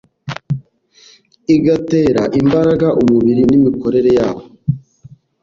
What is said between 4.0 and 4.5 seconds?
yawo